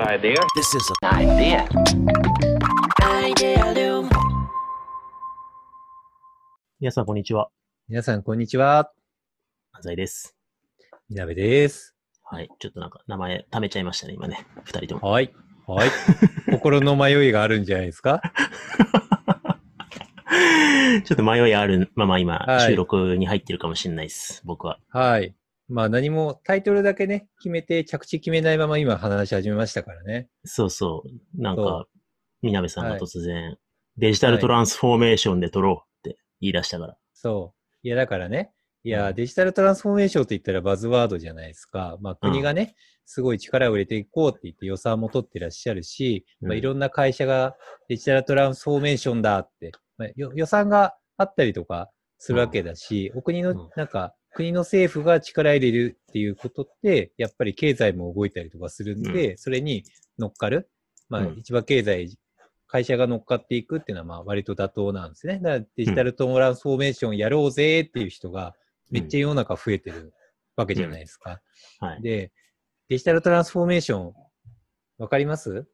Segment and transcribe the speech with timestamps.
[0.00, 0.34] Idea.
[0.56, 1.68] This is an idea.
[3.00, 4.10] Idealum.
[6.80, 7.48] 皆さん、こんにちは。
[7.88, 8.90] 皆さん、こんにちは。
[9.72, 10.36] 安西です。
[11.08, 11.94] みなべです。
[12.24, 12.48] はい。
[12.58, 14.44] ちょっとなんか、名前、貯めちゃいましたね、今ね。
[14.64, 15.12] 二人とも。
[15.12, 15.32] はい。
[15.68, 15.88] はい。
[16.50, 18.20] 心の迷いがあるんじゃないですか？
[21.04, 24.42] ちょっと迷いあるまま今、はい収録に入ってるかもしれないです。
[24.44, 24.80] 僕は。
[24.88, 25.36] はい。
[25.68, 30.28] まあ何もタイトルだけね、決めて着地決めないまま今話し始めましたからね。
[30.44, 31.40] そうそう。
[31.42, 31.86] なんそか、
[32.42, 33.58] みなべさんがはい突然、
[33.96, 36.96] デジタルトランスフォーメーションで撮ろうって言い出したから。
[37.14, 37.86] そう。
[37.86, 38.52] いやだからね、
[38.84, 41.96] いや、うんデジタルトランスフォーメーションと言ったらバズワードじゃないですか。
[42.00, 47.56] まあ国がね、すごい力を入れていこうって言って予算も取ってらっしゃるし、まあうんいろんな会社が
[47.88, 59.82] デジタルトランスフォーメーションだって、まあ、よ予算があったりとかするわけだし、お国うんの、なんか、国の政府が力入れるっていうことって、やっぱり経済も動いたりとかするんで、それに
[60.18, 60.68] 乗っかる。
[61.08, 62.18] まあうん、一番経済、
[62.66, 65.40] 会社が乗っかっていくっていうのは、まあ、割と妥当なんですね。
[65.42, 68.54] だからデジタルトランスフォーメーションやろうぜっていう人が、
[68.90, 70.12] めっちゃ世の中増えてる
[70.54, 71.40] わけじゃないですか。
[71.80, 72.02] はい。
[72.02, 72.30] で、
[72.90, 74.12] デジタルトランスフォーメーション、
[74.98, 75.66] わかります？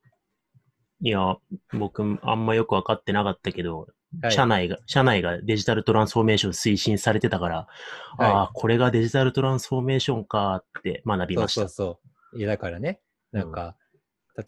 [1.00, 1.36] いや、
[1.72, 3.88] 僕、あんまよくわかってなかったけど、
[4.20, 11.62] はい社内が、社内がデジタルトランスフォーメーション推進されてたから、はいああ、これがデジタルトランスフォーメーションかって学びました。
[11.62, 12.00] そうそ
[12.34, 12.38] う。
[12.38, 13.00] いや、だからね、
[13.32, 13.76] なんか、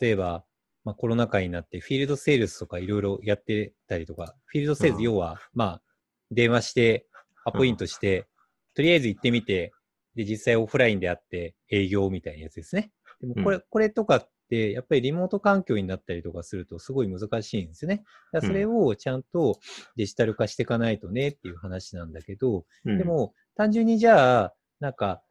[0.00, 0.44] 例えば、
[0.84, 5.82] まあ、コロナ禍になって、フィールドセールスとかいろいろやってたりとか、フィールドセールス、うん要は、まあ、
[6.30, 7.06] 電話して、
[7.46, 8.26] アポイントして、
[8.74, 9.72] とりあえず行ってみて、
[10.14, 12.90] で、実際オフラインであって営業みたいなやつですね。
[13.20, 18.04] でもこれ、うこれとかやっぱりリモート環境になったりとかすると、すごい難しいんですよね。
[18.32, 19.58] だからそれをちゃんと
[19.96, 25.22] デジタル化していかないとねっていう話なんだけど、うんで、も、単純にじゃあ、なんか、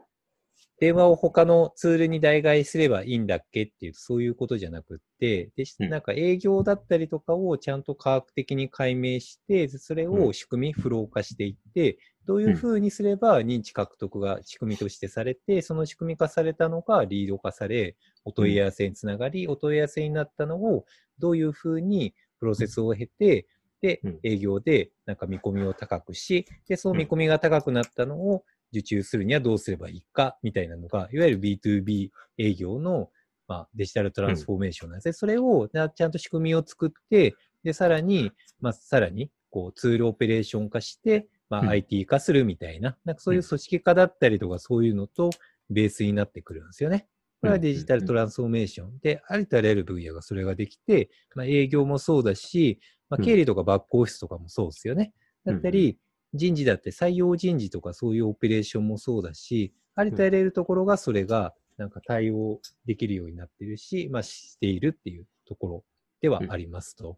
[0.80, 5.90] 電話を他のツールに代替すればいいんだっけっていうと、そういうことじゃなくって、でうん。
[5.90, 20.86] なんか営業だったりとかをちゃんと科学的に解明して、それを仕組み、フロー化していって、どういうふうにすれば認知獲得が仕組みとしてされて、その仕組み化されたのがリード化され、お問い合わせにつながり、お問い合わせになったのを
[21.20, 23.48] どういうふうにプロセスを経て、
[23.82, 33.10] でうん、営業でなんか見込みを高くし、で、その見込みが高くなったのを受注するにはどうすればいいか、みたいなのが、いわゆる B2B 営業の、
[33.48, 35.14] まあ、デジタルトランスフォーメーションなんですね。
[35.14, 45.30] それをなちゃんと仕組みを作って、で、さらに、まあ、さらに、こう、ツールオペレーション化して、まあ、うん IT 化するみたいな、なんかそういう組織化だったりとか、そういうのと
[45.70, 47.08] ベースになってくるんですよね。
[47.42, 52.80] これはデジタルトランスフォーメーションで、ありとあらゆる分野がそれができて、まあ、営業もそうだし、
[53.10, 55.14] まあ、うん経理とかバックオフィスとかもそうですよね。
[55.46, 55.98] だったり、
[56.34, 65.84] 人事だって採用人事とかそういうオペレーションもそうだし、ありとあらゆるところがそれがなんか対応できるようになってるし、まあしているっていうところ
[66.22, 67.18] ではありますと。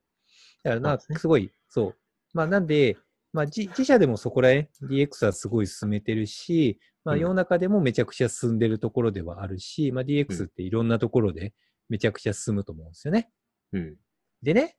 [0.63, 1.95] だからなすごい、そう。
[2.33, 2.97] まあなんで、
[3.33, 11.53] まあ自自社でもそこらへん DX はすごい進めてるし、まあうん世の中でもめちゃくちゃ進んでるところではあるし、まあ DX っていろんなところで
[11.89, 13.29] めちゃくちゃ進むと思うんですよね。
[13.73, 13.95] うん。
[14.41, 14.75] でね、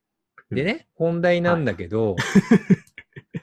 [0.51, 2.17] うんでね、本題なんだけど、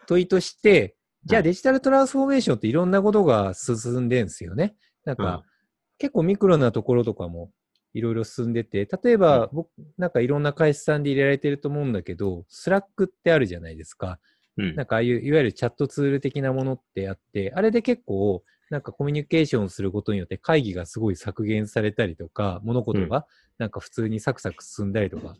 [0.06, 4.75] 問いとして、じゃあはいデジタルトランスフォーメーションっていろんなことが進んでんですよね。
[5.06, 5.53] なんか、うん
[6.00, 7.52] 結構ミクロなところとかも
[7.94, 14.19] いろいろ進んでて、例えば、僕、なんかいろんな会社さんで入れられてると思うんだけど、 Slack ってあるじゃないですか。
[14.58, 23.28] うんなんかああいう、いわゆるチャットツール的なものってあって、あれで結構、なんかコミュニケーションすることによって会議がすごい削減されたりとか、物事が
[23.59, 25.35] なんか普通にサクサク進んだりとか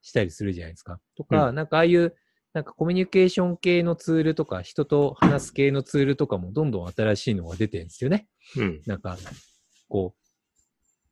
[0.00, 0.98] したりするじゃないですか。
[1.16, 2.14] とか、なんかああいう、
[2.58, 8.26] なんかコミュニケーション系のツールとか、人と話す系のツールとかもどんどん新しいのが出てるんですよね。
[8.56, 8.82] うん。
[8.84, 9.16] なんか、
[9.88, 10.18] こう、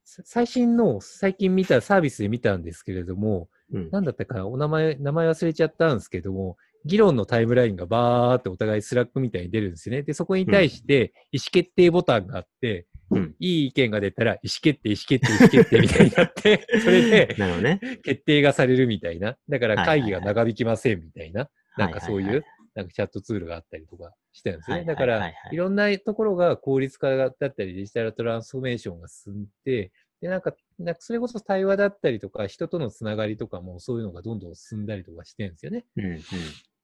[0.02, 3.90] さ最新の、最近見たサービスで見たんですけれども、うん。
[3.92, 10.02] なんだったかな、お名前、名前忘れちゃったんですけども、議論のタイムラインがバーってお互い Slack みたいに出るんですよね。
[10.02, 13.36] で、そこに対して意思決定ボタンがあって、うん。
[13.38, 17.80] いい意見が出たら意思決定、意思決定、意思決定みたいになって、 それでなるほどね。
[18.02, 19.36] 決定がされるみたいな。
[19.48, 21.48] だから会議が長引きませんみたいな。
[21.76, 22.44] なんかそういう
[22.74, 24.84] なんかチャットツールがあったりとかしてるんですね。
[24.84, 35.84] だからいろんなところが効率化だったり、デジタルトランスフォーメーションが進んで、で、なんか、なんかそれこそ対話だったりとか、人とのつながりとかもそういうのがどんどん進んだりとかしてるんですよね。
[35.96, 36.04] うん。
[36.06, 36.16] うん。
[36.16, 36.20] っ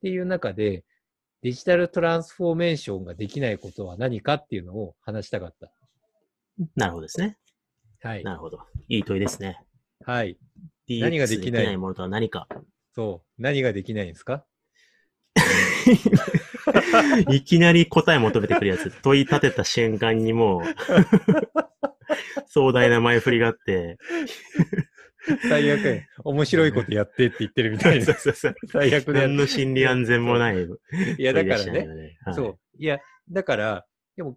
[0.03, 0.85] ていう中で、
[1.43, 5.73] デジタルトランスフォーメーションができないことは何かっていうのを話したかった。
[6.77, 7.37] なるほどですね。
[8.03, 8.25] はい。
[8.25, 8.61] なるほど。
[8.89, 9.59] いい問いですね。
[10.05, 10.39] はい。
[10.89, 11.77] 何ができない？
[11.77, 12.49] ものとは何か。
[12.95, 13.43] そう。
[13.43, 14.45] 何ができないんですか？
[17.31, 18.91] いきなり答え求めてくるやつ。
[19.03, 20.63] 問い立てた瞬間にもう、
[22.47, 23.97] 壮大な前振りがあって、
[25.49, 26.03] 最悪や。
[26.25, 28.15] 面白いことやってって言ってるみたいなそう。
[28.17, 28.55] そうそう。
[28.69, 30.57] 最悪でや何の心理安全もない。
[30.57, 30.69] い
[31.23, 31.87] や、だからね。
[31.87, 32.19] ね。
[32.25, 32.59] はいそう。
[32.79, 32.99] いや、
[33.31, 34.37] だから、でも、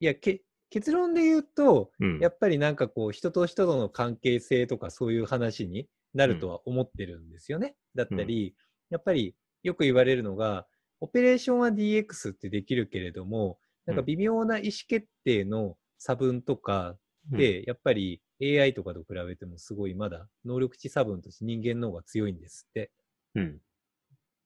[0.00, 2.18] いや、け結論で言うと、うん。
[2.20, 7.74] やっぱりなんかこう、人と人との関係性とかそういう話になるとは思ってるんですよね。
[7.94, 8.54] だったり、
[8.88, 10.66] やっぱりよく言われるのが、
[11.00, 16.96] オペレーションは DX ってできるけれども、なんか微妙な意思決定の差分とか
[17.30, 22.90] で、やっぱり AI とかと比べてもすごいまだ能力値差分として人間の方が強いんですって。
[23.34, 23.60] うん。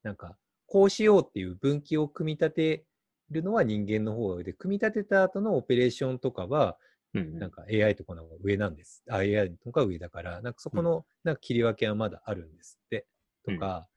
[0.03, 2.85] なんか、こうしようっていう分岐を組み立て
[3.31, 6.79] るのは人間の方で、組み立てた後のオペレーションとかは、
[7.15, 7.39] うん。
[7.39, 9.05] なんか AI とかの方が上なんです。
[9.09, 13.07] あ AI とか上だから、なんかそこのなんか切り分けはまだあるんですって。
[13.45, 13.89] とか、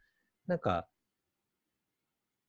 [0.47, 0.87] なんか、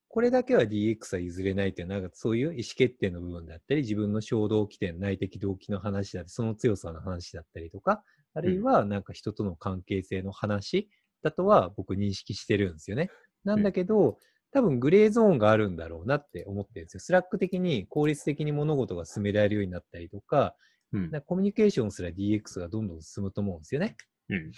[0.08, 8.02] これだけは DX は譲れないっていう、なんかそういう意思決定の部分だったり、自分の衝動起点、内的動機の話だったり、その強さの話だったりとか、
[8.34, 10.88] あるいはなんか人との関係性の話
[11.22, 13.10] だとは僕認識してるんですよね。
[13.44, 14.18] なんだけど、
[14.52, 17.00] 多分グレーゾーンがあるんだろうなって思ってるんですよ。
[17.00, 20.56] Slack 的に効率的に物事が進められるようになったりとか、
[20.92, 21.10] うん。
[21.10, 23.96] かコミュニケーションすら DX がどんどん進むと思うんですよね。
[24.30, 24.52] うん。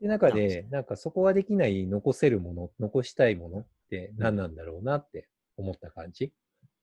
[0.00, 6.32] で、中で、なんかそこができない残せるもの、残したいものって何なんだろうなって思った感じ？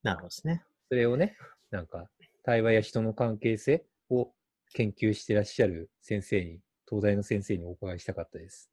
[0.03, 0.63] なるほどですね。
[0.89, 1.37] それをね、
[1.71, 2.07] なんか
[2.43, 4.31] 対話や人の関係性を
[4.73, 8.71] 研究してらっしゃる先生に、東大の先生にお伺いしたかったです。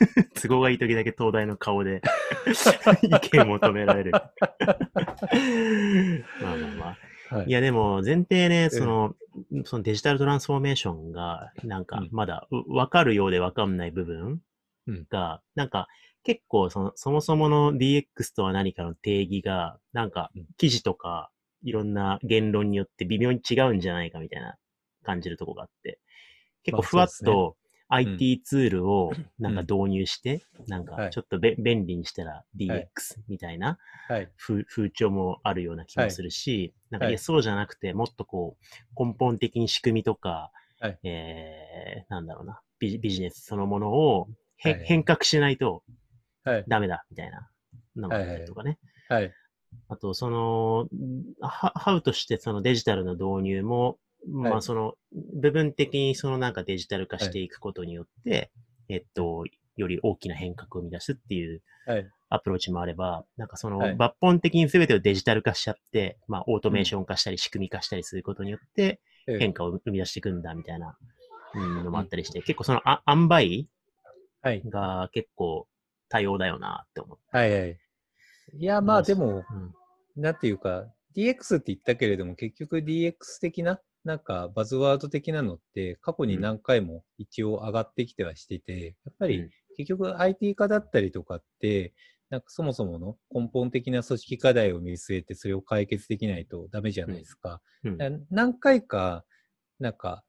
[0.40, 2.02] 都合がいい時だけ東大の顔で
[3.02, 4.12] 意見を求められる。
[4.12, 4.20] ま
[6.52, 6.98] あまあまあ。
[7.28, 7.46] はい。
[7.48, 9.14] いやでも前提ね、その、
[9.64, 12.08] そのデジタルトランスフォーメーションが、なんかうん。
[12.12, 14.40] まだうわかるようでわかんない部分
[14.86, 15.06] うん。
[15.10, 15.88] が、なんか
[16.22, 20.46] 結構その、そもそもの DX とは何かの定義が、なんかうん。
[20.56, 21.30] 記事とか
[21.62, 24.56] いろんな言論によって微妙に違うんじゃないかみたいな
[25.02, 25.98] 感じるとこがあって、
[26.62, 27.56] 結構まあふわっと
[27.88, 29.66] IT ツールを なんかうん。
[29.66, 31.08] 導入して、なんはい。
[31.08, 32.86] かちょっとべ便利にしたら DX
[33.28, 33.78] みたいな
[34.08, 34.28] はい。
[34.36, 37.12] 風風潮もあるような気もするし、なんかはい。
[37.12, 38.56] いやそうじゃなくて、もっとこ
[38.98, 40.50] う、根本的に仕組みとか、
[40.80, 40.98] はい。
[41.04, 44.28] えー、なんだろうな、ビジビジネスそのものを
[44.58, 45.82] へ、はい変革しないと
[46.44, 46.64] はい。
[46.68, 47.48] ダメだ、みたいな
[47.96, 48.78] のがあったりとかね。
[49.08, 49.32] はい。
[49.88, 50.88] あと、その、
[51.40, 53.98] ハハウとしてそのデジタルの導入も、ま
[54.42, 54.94] はいあその、
[55.34, 58.50] 部分的にそのなんかデジタル化していくことによって、
[58.88, 59.44] えっと、
[59.76, 62.10] より大きな変革を生み出すっていうはい。
[62.28, 70.96] アプローチもあれば、なんかそのはい抜本的に全てをデジタル化しちゃって、まあオートメーション化したり仕組み化したりすることによってええ変化を生み出していくんだみたいな
[71.54, 73.66] うんのもあったりして、結構そのあ塩梅
[74.42, 74.62] はい。
[74.66, 75.66] が結構
[76.08, 77.24] 多様だよなって思って。
[77.36, 77.60] はい。
[77.60, 77.78] はい。
[78.58, 79.74] いや、まあでも、うん
[80.16, 91.92] なんていうか、DX って言ったけれども、結局 DX 的な、なんかバズワード的なのって、過去に何回も一応上がってきてはしてて、やっぱりうん結局 IT 化だったりとかって、
[92.30, 97.60] なんかそもそもの根本的な組織課題を見据えてそれを解決できないとダメじゃないですか。
[97.84, 99.24] うんだから何回か、
[99.80, 100.24] なんか、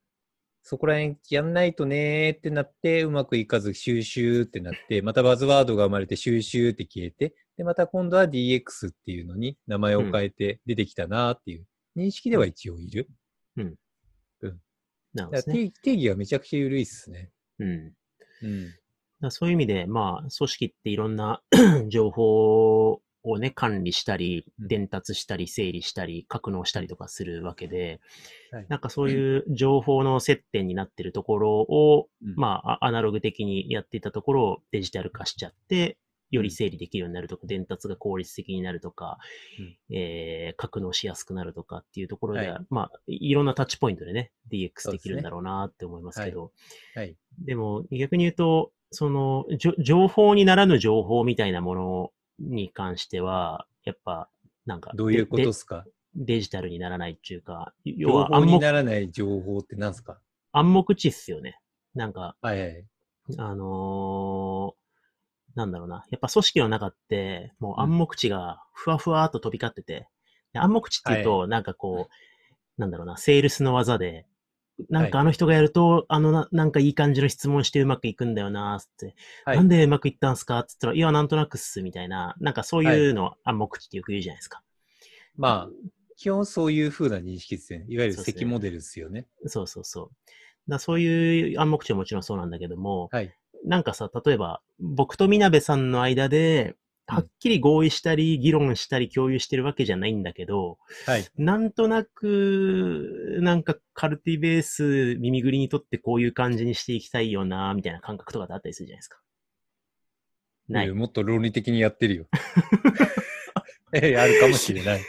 [0.64, 11.66] そこら辺やんないとねーってなって、うまくいかず収集ってなって、またバズワードが生まれて収集って消えて、で、また今度は DX っていうのに名前を変えて出てきたなーっていう
[11.96, 13.10] 認識では一応いる。
[15.14, 15.56] なるほどですね。
[15.56, 17.32] 定定義がめちゃくちゃ緩いっすね。
[17.60, 17.94] うん。
[19.22, 19.32] うん。
[19.32, 21.42] そういう意味で、まあ、組織っていろんな
[21.90, 28.00] 情報をね、管理したり、うん伝達したり、整理したり、格納したりとかするわけで、
[28.52, 35.98] はいなんかそういう情報の接点になってるところを、うんまあ、あアナログ的にやっていたところをデジタル化しちゃって、
[36.30, 39.18] より整理できるようになるとか、伝達が効率的になるとか、
[39.90, 42.66] えー、格納しやすくなるとかっていうところでは、はい。
[42.70, 46.52] まあ、いろんなタッチポイントでね、DX できるんだろうなって思いますけど、
[46.96, 47.16] はい。
[47.46, 49.46] でも逆に言うと、その、
[49.80, 54.30] 情報にならぬ情報みたいなものに関しては、やっぱ、
[54.66, 55.86] なんか、どういうことでですか？
[56.16, 60.20] デデジタルにならないっていうか、要情は暗黙報にならない情報って何すか？
[60.52, 61.60] 暗黙知っすよね。
[61.94, 62.86] なんか、はいはい。
[63.38, 64.77] あのー
[65.58, 66.06] なんだろうな。
[66.12, 70.08] やっぱ組織の中って、もう暗黙知がふわふわっと飛び交ってて、
[70.54, 72.10] で暗黙知っていうと、なんかこ
[72.78, 74.28] う、なんだろうな、セールスの技で、
[74.92, 79.58] なんかあの人がやると、あのな、なんかいい感じの質問してうまくいくんだよな、つって、はい。
[79.58, 84.62] なんでうまくいったんすかつったら、いや、なんとなくっす、みたいな、なんかそういうの暗黙知ってよく言うじゃないですか。
[85.38, 87.86] まあ、基本そういう風な認識ですよね。
[87.90, 89.26] いわゆるそうですね積モデルですよね。
[89.48, 90.70] そうそうそう。
[90.70, 93.34] だそういう暗黙知はもちろんそうなんだけども、はい。
[93.66, 96.76] なんかさ、例えば、僕とみなべさんの間で、
[97.10, 101.26] はっきり合意したり、議論したり、共有してるわけじゃないんだけど、はい。
[101.38, 109.20] なんとなく、なんかカルティベース、耳ぐりにとってこういう感じにしていきたいよな、みたいな感覚とかってあったりするじゃないですか。
[110.68, 110.96] ないえー。
[110.96, 112.28] もっと論理的にやってるよ。
[113.94, 115.02] えーあるかもしれない。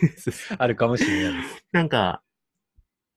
[0.57, 1.65] あるかもしれないです。
[1.73, 2.23] なんか、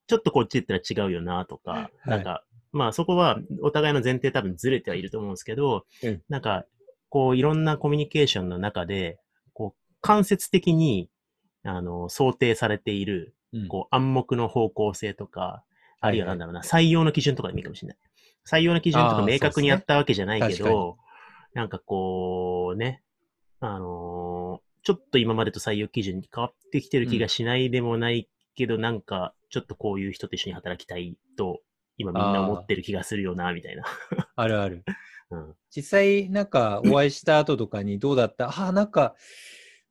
[0.08, 6.22] ちょっとこっち行ったら違うよなとか、はいなんか、まあそこはお互いの前提多分ずれてはいると思うんですけど、うん。
[6.30, 6.66] なんか、
[7.10, 9.20] こういろんなコミュニケーションの中で、
[9.54, 11.10] こう間接的に、
[11.64, 13.68] あの、想定されている、うん。
[13.68, 15.64] こう暗黙の方向性とか、
[16.00, 17.98] あるいははないんだろうな、採用の基準とかでもいいかもしれない。
[18.46, 20.70] 採用の基準とか明確にやったわけじゃないけそうですね。
[20.70, 20.98] ど、
[21.54, 23.04] なんかこうね、
[23.60, 31.62] あのーちょっと今までと採用基準に変わってきてる気がしないでもないけど、なんか、ちょっとこういう人と一緒に働きたいと、
[31.98, 33.84] 今みんな思ってる気がするよな、みたいな。
[34.36, 34.84] あるある。
[35.30, 35.56] うん。
[35.76, 38.48] 実際、なんか、お会いした後とかにどうだった？
[38.50, 39.16] ああ、なんか、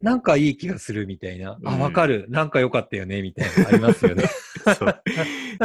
[0.01, 1.59] なんかいい気がするみたいな。
[1.65, 2.27] あ、うんわかる。
[2.31, 4.25] なんか良かったよねみたいなのありますよね。
[4.77, 5.03] そう。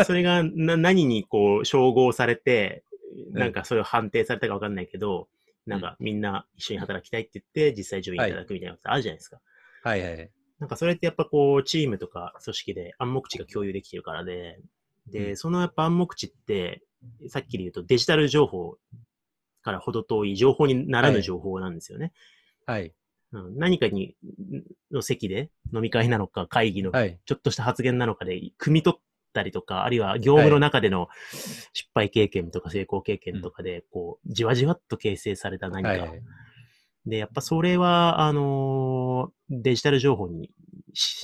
[0.06, 5.30] それがな何にこう、称号されて、うんなんかそれを判定されたかわかんないけど、
[5.66, 9.40] なんかみんな一緒に働きたいって言って、実際ジョインいただくみたいなことあるじゃないですか。
[9.84, 10.32] はいはい。
[10.60, 14.60] なんかそれってやっぱこう、チームとか組織で暗黙知が共有できてるからで、
[15.08, 16.84] で、うんそのやっぱ暗黙知って、
[17.30, 18.78] さっきで言うとデジタル情報
[19.62, 22.14] からほど遠い情報にならぬ情報なんですよね。
[22.66, 22.94] はい。
[23.32, 24.16] うん、何かに、
[24.92, 27.20] の席で飲み会なのか会議のはい。
[27.26, 29.02] ちょっとした発言なのかで、汲み取っ
[29.34, 31.10] たりとか、あるいは業務の中での
[31.74, 35.90] 失敗経験とか成功経験とかで、こう、じわじわっと形成された何か。
[35.90, 36.22] はいはい。
[37.06, 40.52] で、やっぱそれは、あのーデジタル情報にし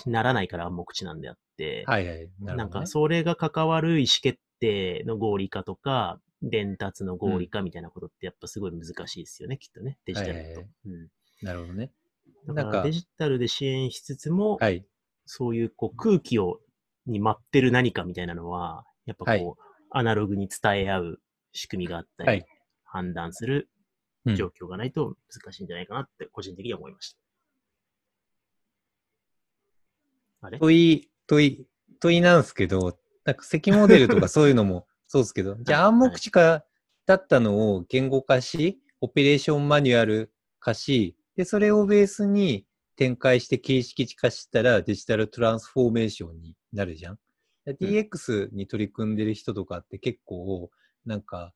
[0.06, 2.30] ならないから暗黙知なんであって、はいはい。
[2.40, 10.46] なるなんかそれが関わる意思決定の合理化とか、伝達の合理化みたいなことってやっぱすごい難しいですよね、きっとね、デジタルだと。
[10.46, 11.08] はいはいはいうん
[11.42, 11.92] なるほどね。
[12.46, 14.86] だなんかからデジタルで支援しつつも、はい。
[15.26, 16.60] そういうこう空気を、
[17.08, 22.46] に舞ってる何かみたいなのは、やっぱこう、はいアナログに伝え合う仕組みがあったり、はい
[22.86, 23.70] 判断する
[24.26, 27.20] うん状況がないと難しいんじゃないかなって個人的には思いました。
[30.00, 31.68] あれ問い、問い、
[32.00, 36.66] 問いなんですけど、なんか積モデルとか そういうのもそうですけど、じゃあ暗黙知化
[37.06, 47.20] だったのを言語化し、オペレーションマニュアル化し、で、それをベースに展開して形式値化したらデジタルトランスフォーメーションになるじゃん。
[47.66, 50.70] で DX に取り組んでる人とかって結構、
[51.06, 51.54] なんか、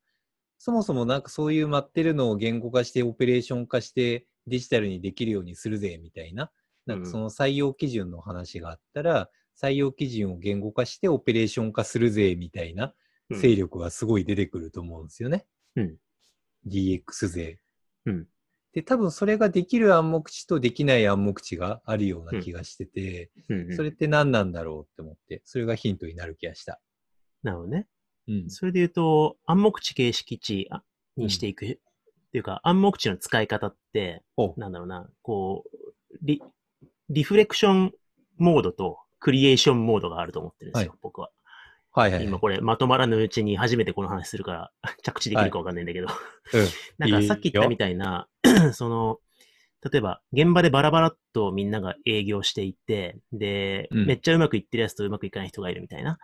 [0.57, 6.51] そもそもなんかそういう待ってるのを言語化してオペレーション化してデジタルにできるようにするぜみたいな、
[6.85, 12.93] なんかその採用基準の話があったら、採用基準を言語化してオペレーション化するぜみたいな
[13.29, 15.45] うん勢力がすごい出てくると思うんですよね。
[15.75, 15.97] うん。
[16.67, 17.59] DX 勢。
[18.05, 18.27] うん。
[18.73, 26.79] で、多分それができる暗黙知とできない暗黙知があるような気がしてて、うんうんそれって何なんだろうって思って、それがヒントになる気がした。
[27.41, 27.87] なるほどね。
[28.27, 28.49] うん。
[28.49, 30.83] それで言うと、暗黙知形式値あ
[31.15, 31.79] にしていく、って
[32.33, 36.43] いうか、暗黙知の使い方って、おなんだろうな、こう、リ、
[37.09, 37.93] リフレクション
[38.37, 40.99] モードとクリエーションモードがあると思ってるんですよ、はい。
[41.01, 41.29] 僕は。
[41.91, 42.27] はいはいはい。
[42.27, 44.71] 今これまとまらぬうちに初めてこの話するから
[45.03, 46.67] 着地できるかわかんないんだけど、うん。
[46.97, 48.27] なんかさっき言ったみたいな、
[48.73, 49.19] その、
[49.89, 54.05] 例えば現場でバラバラっとみんなが営業していて、で、うん。
[54.05, 56.17] めっちゃうまくいってるやつとうまくいかない人がいるみたいな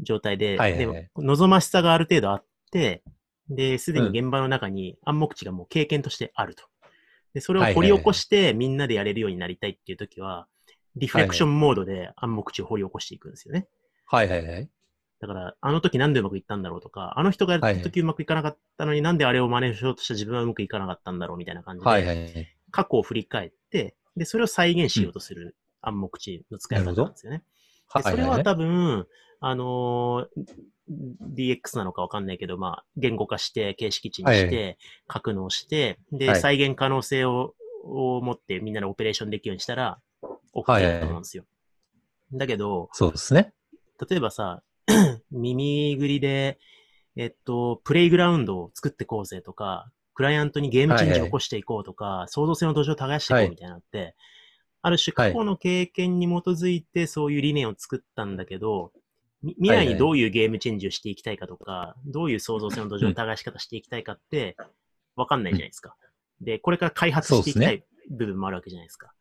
[0.00, 1.02] 状態で、はいはいはい。
[1.02, 3.02] でも望ましさがある程度あって、
[3.48, 6.64] で、すでに現場の中に暗黙知がもう経験としてあると。
[7.36, 10.46] で、それを掘り起こしてみんなでやれるようになりたいっていう時は、
[10.96, 13.68] リフレクションモードで暗黙知を掘り起こしていくんですよね。
[14.06, 14.70] はいはいはい。
[15.20, 22.56] だから、あの時なんでうまくいったんだろうとか、あの人がやった時うまくいかなかったのになんであれを真似しようとした自分はうまくいかなかったんだろうみたいな感じで、はいはいはい。
[22.70, 27.42] 過去を振り返って、で、それを再現しようとする暗黙知の使い方なんですよね。
[27.94, 29.06] でそれは多分、
[29.48, 30.44] あのー
[30.88, 36.40] DX なのかわかんないけど、まあ、言語化して、形式値にして、はい格納して、で、はい。
[36.40, 39.98] 再現可能性をを持ってみんなでオペレーションできるようにしたら、
[40.54, 41.44] OK はいだと思うんですよ。
[42.32, 43.52] だけど、そうですね。
[44.08, 44.62] 例えばさ、
[45.30, 46.58] 耳ぐりで、
[47.16, 54.14] えっと、プレイグラウンドを作ってこうぜとか、クライアントにゲームチェンジを起こしていこうとか、創造性の土壌を耕していこうみたいなのって、
[54.82, 59.00] ある種過去の経験に基づいてそういう理念を作ったんだけど、み
[59.42, 64.56] 未来にどういうゲームチェンジをしていきたいかとか、どういう創造性の土壌の耕し方していきたいかって、
[65.14, 65.96] わかんないじゃないですか。
[66.40, 69.12] で、これから開発していきたい部分もあるわけじゃないですか。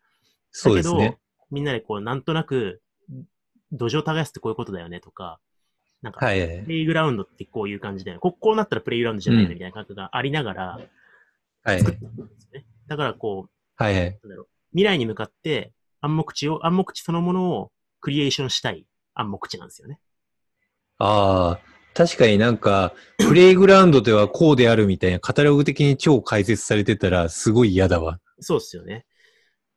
[0.52, 1.18] そうですねだけど。、
[1.52, 2.82] みんなでこう、なんとなく、
[3.72, 5.40] 土壌を耕すってこういうことだよねとか、
[6.02, 8.20] なんか、はいはいプレイグラウンドってこういう感じだよね。
[8.22, 10.80] ここうなったらプレイグラウンドじゃないのうんみたいな感覚がありながら、
[11.64, 11.80] はい。
[11.80, 12.66] 作っていくんですよね。
[12.88, 14.20] だからこう、はいはい。
[14.24, 20.00] なんだろう未来に向かって暗黙知を、暗黙知そのものをクリエーションしたい暗黙知なんですよね。
[21.00, 21.60] ああ、
[21.94, 28.20] 確かになんか、プレイグラウンドではこうであるみたいなカタログ的に超解説されてたらすごい嫌だわ。
[28.40, 29.06] そうっすよね。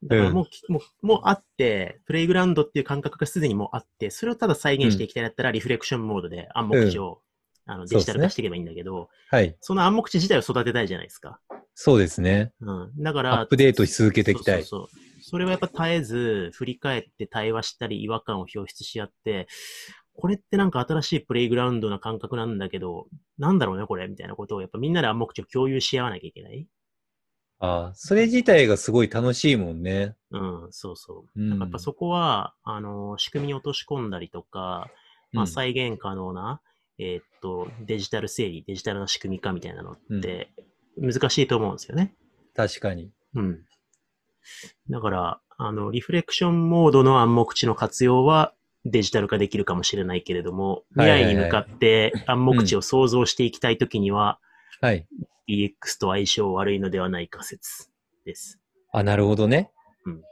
[0.05, 7.23] だからもう、もう、もうあって、プレイグラウンドっていう感覚がすでにもうあって、それをただ再現していきたいんだったら、リフレクションモードで暗黙知を、
[7.67, 9.57] あのデジタル化していけばいいんだけど、はい。
[9.61, 11.41] その暗黙知自体を育てたいじゃないですか。
[11.75, 12.53] そうですね。
[12.61, 12.93] うん。
[12.99, 14.65] だから、アップデートし続けていきたい。
[14.65, 15.08] そうそうそう。
[15.29, 19.47] それはやっぱ絶えず、振り返って対話したり、違和感を表出し合って、
[20.15, 26.67] これってなんか新しいプレイグラウンドな感覚なんだけど、なんだろうね、これ、みたいなことを、やっぱみんなで暗黙知を共有し合わなきゃいけない？
[27.61, 30.17] ああ、それ自体がすごい楽しいもんね。
[30.31, 31.41] うん、そうそう。
[31.41, 34.91] うんなんかやっぱそこは、あの、仕組みに落とし込んだりとか、
[35.33, 36.63] まあ、うん再現可能な、
[36.99, 40.51] えーっと、デジタル整理、デジタルな仕組み化みたいなのって、
[40.97, 42.15] 難しいと思うんですよね。
[42.57, 43.11] 確かに。
[43.35, 43.65] うん。
[44.91, 54.39] だから、あの、リフレクションモードの暗黙知の活用はデジタル化できるかもしれないけれども、未来に向かって暗黙知を想像していきたいときには、
[54.81, 55.07] はい。
[55.49, 57.91] DX と相性悪いのではないか説
[58.25, 58.61] です。
[58.93, 59.71] あ、なるほどね。
[60.07, 60.23] うん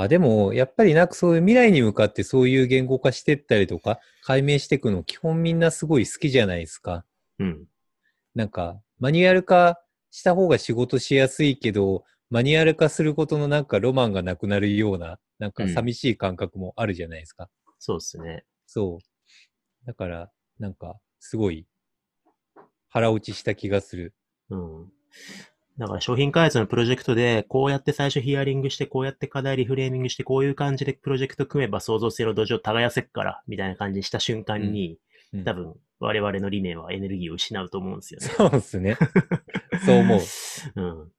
[0.00, 7.04] あ、でも、やっぱりなんかそういう未来に向かってそういう言語化してったりとか、解明していくの、基本みんなすごい好きじゃないですか。
[7.40, 7.64] うん。
[8.36, 9.80] なんか、マニュアル化
[10.12, 17.48] した方が仕事しやすいけど、マニュアル化することのなんかロマンがなくなるような、なんか寂しい感覚もあるじゃないですか。
[17.78, 18.44] そうですね。
[18.66, 19.86] そう。
[19.86, 21.66] だから、なんか、すごい、
[22.88, 24.14] 腹落ちした気がする。
[24.50, 24.92] うん。
[25.78, 38.26] だから商品開発のプロジェクトで、こうやって最初ヒアリングして、こうやって課題リフレーミングして、こういう感じでプロジェクト組めば創造性の土壌耕せっから、みたいな感じにした瞬間に、うん多分我々の理念はエネルギーを失うと思うんですよね。
[38.34, 38.96] そうですね。
[39.84, 40.20] そう思う。
[40.74, 41.12] うん。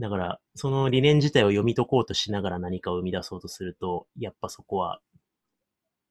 [0.00, 5.00] だから、その理念自体を読み解こうとしながら何かを生み出そうとすると、やっぱそこは、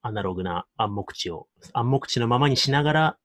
[0.01, 3.17] アナログな暗黙知を、暗黙知のままにしながら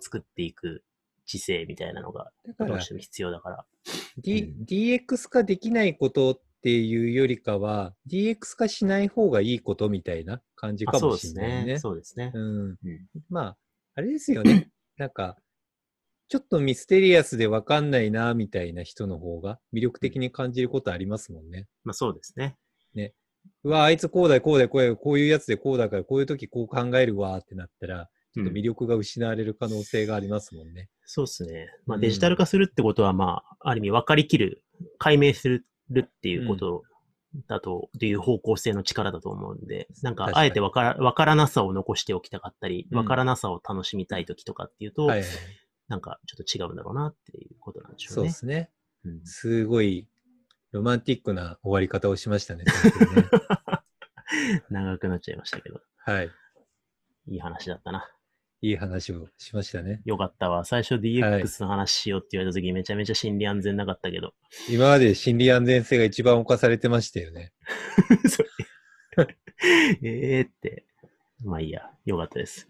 [0.00, 0.84] 作っていく
[1.26, 3.66] 知性みたいなのが、どうしても必要だから。
[4.18, 11.64] D うん DX 化できないことっていうよりかは、DX 化しない方がいいことみたいな感じかもしれないね。
[11.74, 11.78] ね。
[11.78, 12.32] そうですね。
[12.34, 12.68] うん。
[12.70, 12.78] うん
[13.28, 13.56] まあ、
[13.94, 14.70] あれですよね。
[14.98, 15.36] なんか、
[16.30, 21.66] ちょっとミステリアスでわかんないな、みたいな人の方が魅力的に感じることありますもんね。
[21.84, 22.56] まあそうですね。
[23.64, 30.88] うわ、あいつこうだよ、こうだよ、こうだよこういうやつでこうだから、こういう時こう考えるわってなったら、ちょっと魅力が失われる可能性がありますもんね。
[31.04, 31.66] そうですね。
[31.86, 34.62] まあうんデジタル化するってことは、まあ、ある意味分かりきる、
[34.98, 35.66] 解明する
[35.98, 36.82] っていうこと
[37.48, 45.28] だと、っていう方向性の力だと思うんで、なんかあえて分から分からなさを残しておきたかったり、うん分からなさを楽しみたいときとかっていうと、はいはい。
[45.90, 48.30] なんかちょっと違うんだろうなっていうことなんでしょそううね。
[48.30, 48.70] ですね。
[49.04, 50.06] うんすごい
[50.72, 52.64] ロマンティックな終わり方をしましたね。
[52.64, 52.70] ね
[54.70, 56.30] 長くなっちゃいましたけど、はい。
[57.26, 58.08] いい話だったな。
[58.62, 60.00] いい話をしましたね。
[60.04, 60.64] よかったわ。
[60.64, 64.34] 最初 DX の話しようって言われた時、めちゃめちゃ心理安全なかったけど。
[64.68, 67.52] 今まで心理安全性が一番侵されてましたよね。
[68.28, 68.46] そう
[70.02, 70.86] ええって。
[71.42, 71.90] まあいいや。
[72.04, 72.68] よかったです。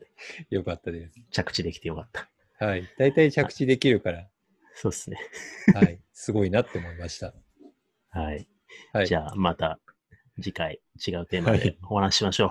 [0.48, 1.20] よかったです。
[1.30, 2.30] 着地できてよかった。
[2.60, 2.84] はい。
[2.98, 4.28] 大体着地できるから、
[4.74, 5.16] そうですね。
[5.74, 5.98] はい。
[6.12, 7.32] すごいなって思いました。
[8.10, 8.46] はい。
[8.92, 9.06] はい。
[9.06, 9.78] じゃあ、また
[10.40, 12.50] 次回違うテーマはいでお話ししましょう。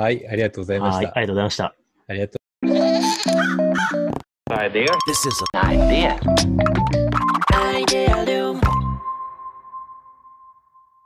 [0.00, 0.26] はい。
[0.28, 1.04] ありがとうございまはい。
[1.04, 1.18] した。
[1.18, 1.74] ありがとうございました。
[2.06, 2.40] ありがとう。
[4.52, 4.86] Idea.
[5.06, 6.18] This is an idea.
[7.52, 8.39] Idea.